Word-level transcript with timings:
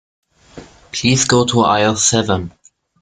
Please 0.91 1.25
go 1.25 1.45
to 1.45 1.61
aisle 1.61 1.95
seven. 1.95 2.51